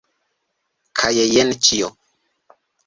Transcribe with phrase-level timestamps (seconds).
[1.03, 1.95] Kaj jen ĉio.